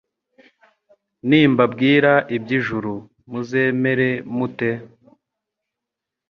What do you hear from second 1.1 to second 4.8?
nimbabwira iby’ijuru muzemera mute?